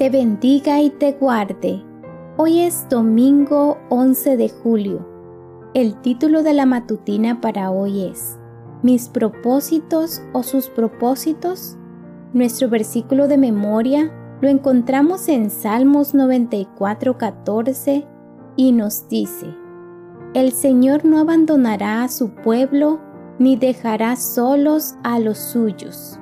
te 0.00 0.08
bendiga 0.08 0.80
y 0.80 0.88
te 0.88 1.12
guarde. 1.12 1.84
Hoy 2.38 2.60
es 2.60 2.88
domingo 2.88 3.76
11 3.90 4.38
de 4.38 4.48
julio. 4.48 5.06
El 5.74 6.00
título 6.00 6.42
de 6.42 6.54
la 6.54 6.64
matutina 6.64 7.42
para 7.42 7.70
hoy 7.70 8.04
es 8.06 8.38
¿Mis 8.82 9.10
propósitos 9.10 10.22
o 10.32 10.42
sus 10.42 10.70
propósitos? 10.70 11.76
Nuestro 12.32 12.70
versículo 12.70 13.28
de 13.28 13.36
memoria 13.36 14.10
lo 14.40 14.48
encontramos 14.48 15.28
en 15.28 15.50
Salmos 15.50 16.14
94:14 16.14 18.06
y 18.56 18.72
nos 18.72 19.06
dice, 19.10 19.54
El 20.32 20.52
Señor 20.52 21.04
no 21.04 21.18
abandonará 21.18 22.04
a 22.04 22.08
su 22.08 22.30
pueblo 22.30 23.00
ni 23.38 23.54
dejará 23.56 24.16
solos 24.16 24.94
a 25.02 25.18
los 25.18 25.36
suyos. 25.36 26.18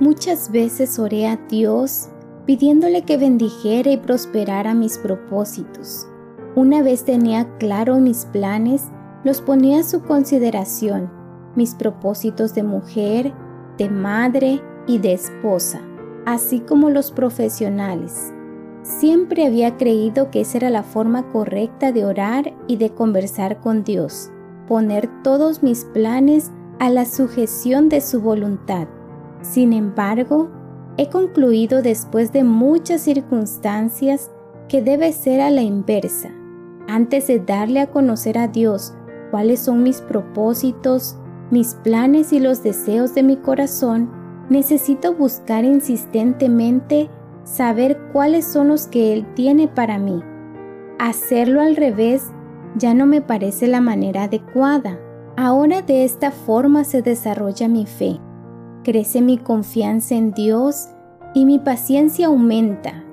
Muchas 0.00 0.50
veces 0.50 0.98
oré 0.98 1.28
a 1.28 1.36
Dios 1.48 2.08
pidiéndole 2.48 3.02
que 3.02 3.16
bendijera 3.16 3.92
y 3.92 3.96
prosperara 3.98 4.74
mis 4.74 4.98
propósitos. 4.98 6.08
Una 6.56 6.82
vez 6.82 7.04
tenía 7.04 7.56
claro 7.58 8.00
mis 8.00 8.24
planes, 8.24 8.88
los 9.22 9.40
ponía 9.40 9.78
a 9.78 9.84
su 9.84 10.02
consideración, 10.02 11.08
mis 11.54 11.76
propósitos 11.76 12.56
de 12.56 12.64
mujer, 12.64 13.32
de 13.78 13.88
madre 13.88 14.60
y 14.88 14.98
de 14.98 15.12
esposa 15.12 15.80
así 16.28 16.60
como 16.60 16.90
los 16.90 17.10
profesionales. 17.10 18.34
Siempre 18.82 19.46
había 19.46 19.78
creído 19.78 20.30
que 20.30 20.42
esa 20.42 20.58
era 20.58 20.68
la 20.68 20.82
forma 20.82 21.30
correcta 21.30 21.90
de 21.90 22.04
orar 22.04 22.52
y 22.66 22.76
de 22.76 22.90
conversar 22.90 23.62
con 23.62 23.82
Dios, 23.82 24.30
poner 24.66 25.08
todos 25.22 25.62
mis 25.62 25.86
planes 25.86 26.50
a 26.80 26.90
la 26.90 27.06
sujeción 27.06 27.88
de 27.88 28.02
su 28.02 28.20
voluntad. 28.20 28.88
Sin 29.40 29.72
embargo, 29.72 30.50
he 30.98 31.08
concluido 31.08 31.80
después 31.80 32.32
de 32.32 32.42
muchas 32.42 33.02
circunstancias 33.02 34.30
que 34.68 34.82
debe 34.82 35.12
ser 35.12 35.40
a 35.40 35.50
la 35.50 35.62
inversa. 35.62 36.30
Antes 36.88 37.28
de 37.28 37.38
darle 37.38 37.80
a 37.80 37.90
conocer 37.90 38.36
a 38.36 38.48
Dios 38.48 38.94
cuáles 39.30 39.60
son 39.60 39.84
mis 39.84 40.00
propósitos, 40.00 41.16
mis 41.50 41.74
planes 41.76 42.32
y 42.32 42.40
los 42.40 42.62
deseos 42.64 43.14
de 43.14 43.22
mi 43.22 43.36
corazón, 43.36 44.10
necesito 44.50 45.14
buscar 45.14 45.64
insistentemente 45.64 47.08
saber 47.44 47.98
cuáles 48.12 48.44
son 48.44 48.68
los 48.68 48.88
que 48.88 49.12
Él 49.12 49.24
tiene 49.34 49.68
para 49.68 49.98
mí. 49.98 50.20
Hacerlo 50.98 51.60
al 51.60 51.76
revés 51.76 52.24
ya 52.74 52.92
no 52.92 53.06
me 53.06 53.20
parece 53.20 53.68
la 53.68 53.80
manera 53.80 54.24
adecuada. 54.24 54.98
Ahora 55.36 55.80
de 55.82 56.04
esta 56.04 56.32
forma 56.32 56.82
se 56.82 57.02
desarrolla 57.02 57.68
mi 57.68 57.86
fe, 57.86 58.18
crece 58.84 59.20
mi 59.20 59.38
confianza 59.38 60.14
en 60.14 60.32
Dios 60.32 60.88
y 61.34 61.44
mi 61.44 61.58
paciencia 61.58 62.26
aumenta 62.26 63.04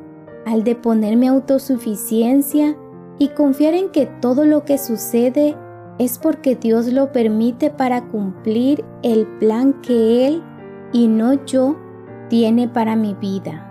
al 0.45 0.63
deponerme 0.63 1.27
autosuficiencia 1.27 2.77
y 3.17 3.29
confiar 3.29 3.73
en 3.73 3.89
que 3.89 4.05
todo 4.05 4.45
lo 4.45 4.65
que 4.65 4.77
sucede 4.77 5.55
es 5.97 6.17
porque 6.17 6.55
Dios 6.55 6.91
lo 6.91 7.11
permite 7.11 7.69
para 7.69 8.05
cumplir 8.09 8.83
el 9.01 9.25
plan 9.39 9.73
que 9.81 10.27
Él 10.27 10.43
y 10.91 11.07
no 11.07 11.45
yo 11.45 11.77
tiene 12.29 12.67
para 12.67 12.95
mi 12.95 13.13
vida. 13.13 13.61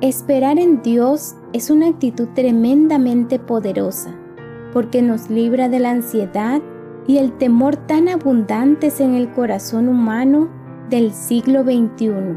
Esperar 0.00 0.58
en 0.58 0.80
Dios 0.82 1.36
es 1.52 1.70
una 1.70 1.88
actitud 1.88 2.28
tremendamente 2.34 3.38
poderosa 3.38 4.14
porque 4.72 5.02
nos 5.02 5.28
libra 5.28 5.68
de 5.68 5.80
la 5.80 5.90
ansiedad 5.90 6.62
y 7.06 7.18
el 7.18 7.32
temor 7.32 7.76
tan 7.76 8.08
abundantes 8.08 9.00
en 9.00 9.14
el 9.14 9.32
corazón 9.32 9.88
humano 9.88 10.48
del 10.90 11.12
siglo 11.12 11.62
XXI. 11.62 12.36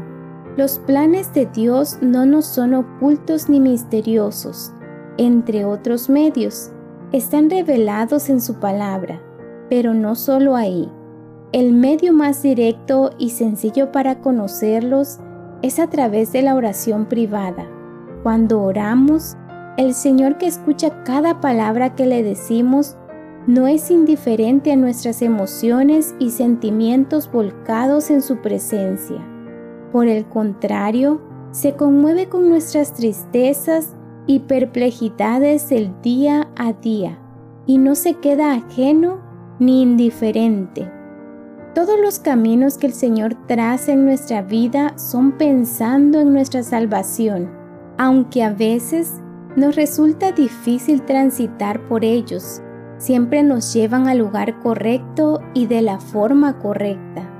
Los 0.56 0.78
planes 0.78 1.34
de 1.34 1.46
Dios 1.46 1.98
no 2.00 2.24
nos 2.24 2.46
son 2.46 2.74
ocultos 2.74 3.48
ni 3.48 3.60
misteriosos, 3.60 4.72
entre 5.18 5.64
otros 5.64 6.08
medios, 6.08 6.70
están 7.12 7.50
revelados 7.50 8.28
en 8.30 8.40
su 8.40 8.54
palabra, 8.54 9.20
pero 9.68 9.94
no 9.94 10.14
solo 10.14 10.56
ahí. 10.56 10.90
El 11.52 11.72
medio 11.72 12.12
más 12.12 12.42
directo 12.42 13.10
y 13.18 13.30
sencillo 13.30 13.92
para 13.92 14.20
conocerlos 14.20 15.18
es 15.62 15.78
a 15.78 15.88
través 15.88 16.32
de 16.32 16.42
la 16.42 16.54
oración 16.54 17.06
privada. 17.06 17.68
Cuando 18.22 18.62
oramos, 18.62 19.36
el 19.76 19.94
Señor 19.94 20.38
que 20.38 20.46
escucha 20.46 21.02
cada 21.04 21.40
palabra 21.40 21.94
que 21.94 22.06
le 22.06 22.22
decimos 22.22 22.96
no 23.46 23.66
es 23.66 23.90
indiferente 23.90 24.72
a 24.72 24.76
nuestras 24.76 25.20
emociones 25.20 26.14
y 26.18 26.30
sentimientos 26.30 27.30
volcados 27.30 28.10
en 28.10 28.22
su 28.22 28.38
presencia. 28.38 29.18
Por 29.92 30.08
el 30.08 30.24
contrario, 30.26 31.20
se 31.50 31.74
conmueve 31.74 32.28
con 32.28 32.48
nuestras 32.48 32.94
tristezas 32.94 33.94
y 34.26 34.40
perplejidades 34.40 35.68
del 35.68 35.92
día 36.02 36.48
a 36.56 36.72
día 36.72 37.18
y 37.66 37.78
no 37.78 37.94
se 37.94 38.14
queda 38.14 38.54
ajeno 38.54 39.20
ni 39.58 39.82
indiferente. 39.82 40.90
Todos 41.74 41.98
los 42.00 42.18
caminos 42.18 42.78
que 42.78 42.86
el 42.86 42.92
Señor 42.92 43.34
traza 43.46 43.92
en 43.92 44.04
nuestra 44.04 44.42
vida 44.42 44.96
son 44.96 45.32
pensando 45.32 46.20
en 46.20 46.32
nuestra 46.32 46.62
salvación, 46.62 47.50
aunque 47.98 48.42
a 48.42 48.52
veces 48.52 49.20
nos 49.56 49.76
resulta 49.76 50.32
difícil 50.32 51.02
transitar 51.02 51.86
por 51.88 52.04
ellos, 52.04 52.62
siempre 52.98 53.42
nos 53.42 53.72
llevan 53.72 54.08
al 54.08 54.18
lugar 54.18 54.60
correcto 54.60 55.40
y 55.54 55.66
de 55.66 55.82
la 55.82 55.98
forma 56.00 56.58
correcta. 56.58 57.30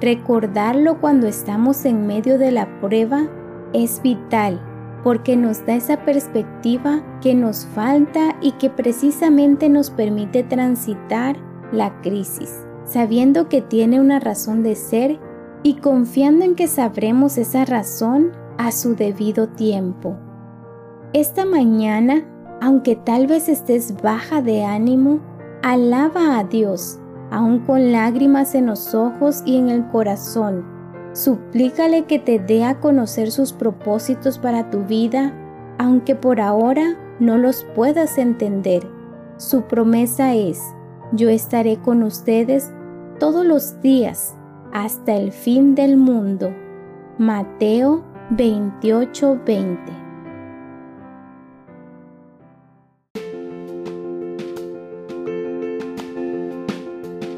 Recordarlo 0.00 1.00
cuando 1.00 1.26
estamos 1.26 1.84
en 1.84 2.06
medio 2.06 2.38
de 2.38 2.52
la 2.52 2.80
prueba 2.80 3.28
es 3.72 4.00
vital 4.02 4.60
porque 5.04 5.36
nos 5.36 5.64
da 5.66 5.74
esa 5.74 6.04
perspectiva 6.04 7.02
que 7.20 7.34
nos 7.34 7.66
falta 7.66 8.36
y 8.40 8.52
que 8.52 8.70
precisamente 8.70 9.68
nos 9.68 9.90
permite 9.90 10.42
transitar 10.42 11.36
la 11.72 12.00
crisis 12.02 12.66
sabiendo 12.90 13.48
que 13.48 13.62
tiene 13.62 14.00
una 14.00 14.18
razón 14.18 14.64
de 14.64 14.74
ser 14.74 15.20
y 15.62 15.74
confiando 15.74 16.44
en 16.44 16.56
que 16.56 16.66
sabremos 16.66 17.38
esa 17.38 17.64
razón 17.64 18.32
a 18.58 18.72
su 18.72 18.96
debido 18.96 19.48
tiempo. 19.48 20.16
Esta 21.12 21.44
mañana, 21.44 22.24
aunque 22.60 22.96
tal 22.96 23.26
vez 23.26 23.48
estés 23.48 23.94
baja 24.02 24.42
de 24.42 24.64
ánimo, 24.64 25.20
alaba 25.62 26.38
a 26.38 26.44
Dios, 26.44 26.98
aun 27.30 27.60
con 27.60 27.92
lágrimas 27.92 28.54
en 28.54 28.66
los 28.66 28.94
ojos 28.94 29.42
y 29.46 29.56
en 29.56 29.68
el 29.68 29.86
corazón. 29.88 30.64
Suplícale 31.12 32.04
que 32.04 32.18
te 32.18 32.38
dé 32.38 32.64
a 32.64 32.78
conocer 32.78 33.30
sus 33.30 33.52
propósitos 33.52 34.38
para 34.38 34.70
tu 34.70 34.84
vida, 34.84 35.34
aunque 35.78 36.14
por 36.14 36.40
ahora 36.40 36.96
no 37.18 37.36
los 37.36 37.64
puedas 37.74 38.18
entender. 38.18 38.86
Su 39.36 39.62
promesa 39.62 40.34
es, 40.34 40.62
yo 41.12 41.28
estaré 41.28 41.78
con 41.78 42.02
ustedes 42.02 42.70
todos 43.18 43.44
los 43.44 43.80
días 43.80 44.36
hasta 44.72 45.14
el 45.14 45.32
fin 45.32 45.74
del 45.74 45.96
mundo. 45.96 46.54
Mateo 47.18 48.04
28:20 48.30 49.99